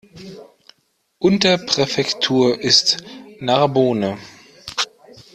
Unterpräfektur 1.19 2.55
ist 2.59 3.03
Narbonne. 3.39 4.17